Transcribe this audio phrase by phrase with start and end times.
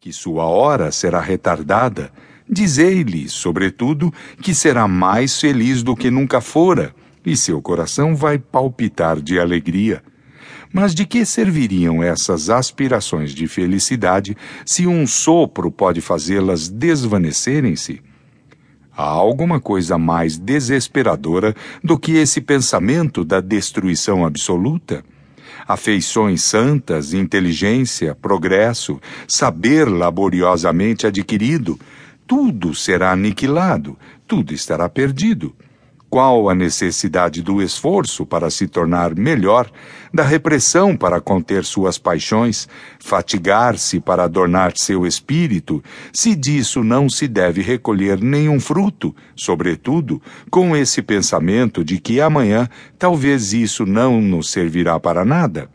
[0.00, 2.10] que sua hora será retardada,
[2.48, 9.20] dizei-lhe, sobretudo, que será mais feliz do que nunca fora, e seu coração vai palpitar
[9.20, 10.02] de alegria.
[10.72, 14.34] Mas de que serviriam essas aspirações de felicidade
[14.64, 18.00] se um sopro pode fazê-las desvanecerem-se?
[18.96, 21.54] Há alguma coisa mais desesperadora
[21.84, 25.04] do que esse pensamento da destruição absoluta?
[25.72, 31.78] Afeições santas, inteligência, progresso, saber laboriosamente adquirido,
[32.26, 35.54] tudo será aniquilado, tudo estará perdido.
[36.10, 39.70] Qual a necessidade do esforço para se tornar melhor,
[40.12, 45.80] da repressão para conter suas paixões, fatigar-se para adornar seu espírito,
[46.12, 52.68] se disso não se deve recolher nenhum fruto, sobretudo com esse pensamento de que amanhã
[52.98, 55.70] talvez isso não nos servirá para nada?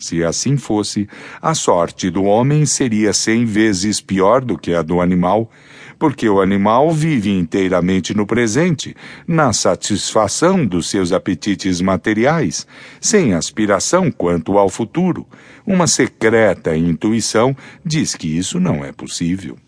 [0.00, 1.06] Se assim fosse,
[1.40, 5.50] a sorte do homem seria cem vezes pior do que a do animal,
[5.98, 8.96] porque o animal vive inteiramente no presente,
[9.28, 12.66] na satisfação dos seus apetites materiais,
[12.98, 15.26] sem aspiração quanto ao futuro.
[15.66, 17.54] Uma secreta intuição
[17.84, 19.58] diz que isso não é possível.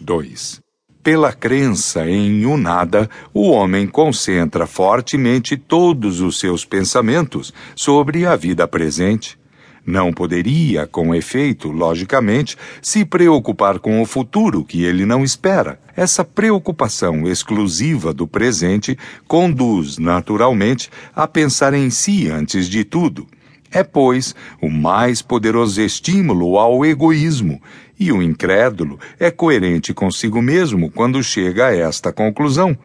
[0.00, 0.67] 2.
[1.10, 8.36] Pela crença em o nada, o homem concentra fortemente todos os seus pensamentos sobre a
[8.36, 9.38] vida presente.
[9.86, 15.80] Não poderia, com efeito, logicamente, se preocupar com o futuro que ele não espera.
[15.96, 18.94] Essa preocupação exclusiva do presente
[19.26, 23.26] conduz, naturalmente, a pensar em si antes de tudo.
[23.70, 27.60] É, pois, o mais poderoso estímulo ao egoísmo,
[27.98, 32.76] e o incrédulo é coerente consigo mesmo quando chega a esta conclusão.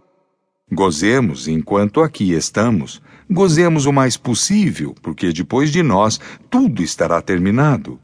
[0.71, 3.01] Gozemos enquanto aqui estamos.
[3.29, 7.99] Gozemos o mais possível, porque depois de nós tudo estará terminado.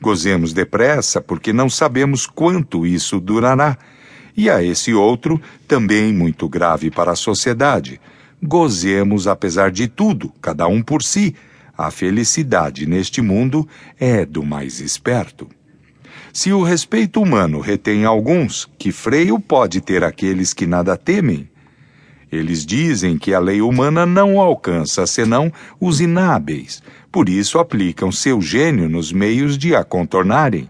[0.00, 3.76] Gozemos depressa, porque não sabemos quanto isso durará.
[4.36, 8.00] E a esse outro, também muito grave para a sociedade.
[8.42, 11.34] Gozemos apesar de tudo, cada um por si
[11.80, 13.66] a felicidade neste mundo
[13.98, 15.48] é do mais esperto.
[16.30, 21.48] Se o respeito humano retém alguns, que freio pode ter aqueles que nada temem?
[22.30, 28.42] Eles dizem que a lei humana não alcança senão os inábeis, por isso aplicam seu
[28.42, 30.68] gênio nos meios de a contornarem.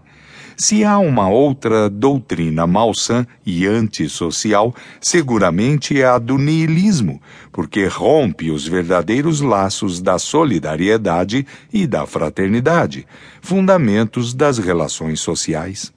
[0.63, 7.19] Se há uma outra doutrina malsã e antissocial, seguramente é a do niilismo,
[7.51, 13.07] porque rompe os verdadeiros laços da solidariedade e da fraternidade,
[13.41, 15.91] fundamentos das relações sociais.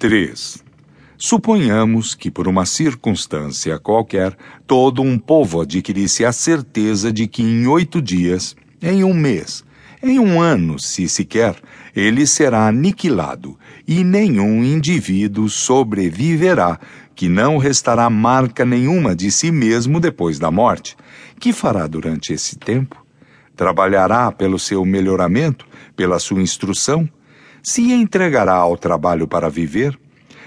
[0.00, 0.64] 3.
[1.16, 4.36] Suponhamos que, por uma circunstância qualquer,
[4.66, 9.62] todo um povo adquirisse a certeza de que em oito dias, em um mês,
[10.02, 11.56] em um ano, se sequer,
[11.94, 16.78] ele será aniquilado, e nenhum indivíduo sobreviverá,
[17.14, 20.96] que não restará marca nenhuma de si mesmo depois da morte.
[21.38, 23.04] Que fará durante esse tempo?
[23.54, 27.06] Trabalhará pelo seu melhoramento, pela sua instrução?
[27.62, 29.98] Se entregará ao trabalho para viver?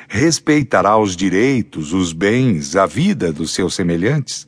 [0.07, 4.47] Respeitará os direitos, os bens, a vida dos seus semelhantes?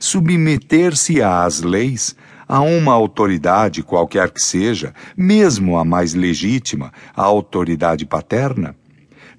[0.00, 2.16] Submeter-se às leis?
[2.48, 8.76] A uma autoridade qualquer que seja, mesmo a mais legítima, a autoridade paterna?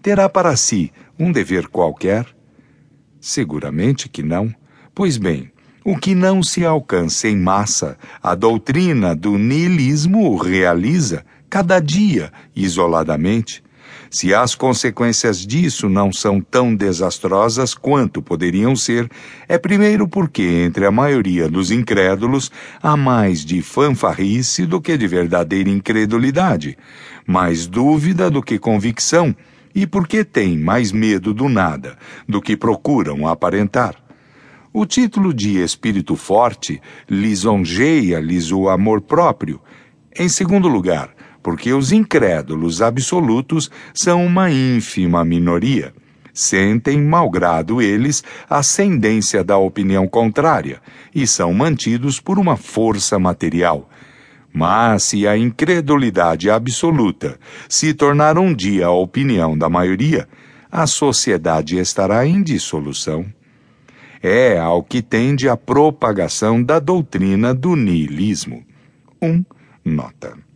[0.02, 2.26] Terá para si um dever qualquer?
[3.20, 4.54] Seguramente que não.
[4.94, 5.52] Pois bem,
[5.84, 13.64] o que não se alcança em massa, a doutrina do niilismo realiza cada dia, isoladamente,
[14.10, 19.10] se as consequências disso não são tão desastrosas quanto poderiam ser,
[19.48, 25.08] é primeiro porque entre a maioria dos incrédulos há mais de fanfarrice do que de
[25.08, 26.78] verdadeira incredulidade,
[27.26, 29.36] mais dúvida do que convicção,
[29.76, 31.98] e porque têm mais medo do nada
[32.28, 33.96] do que procuram aparentar.
[34.74, 39.62] O título de espírito forte lisonjeia-lhes o amor próprio.
[40.16, 41.10] Em segundo lugar,
[41.48, 45.94] porque os incrédulos absolutos são uma ínfima minoria.
[46.34, 50.82] Sentem, malgrado eles, a ascendência da opinião contrária
[51.16, 53.90] e são mantidos por uma força material.
[54.52, 57.40] Mas se a incredulidade absoluta
[57.70, 60.28] se tornar um dia a opinião da maioria,
[60.70, 63.26] a sociedade estará em dissolução.
[64.22, 68.66] É ao que tende a propagação da doutrina do niilismo.
[69.22, 69.30] 1.
[69.30, 69.46] Um,
[69.86, 70.47] nota.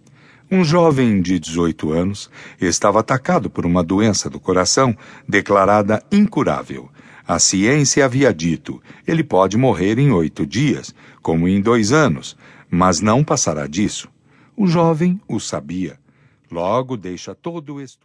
[0.54, 4.94] Um jovem de 18 anos estava atacado por uma doença do coração
[5.26, 6.90] declarada incurável.
[7.26, 12.36] A ciência havia dito: ele pode morrer em oito dias, como em dois anos,
[12.70, 14.10] mas não passará disso.
[14.54, 15.98] O jovem o sabia.
[16.52, 18.00] Logo deixa todo o estudo.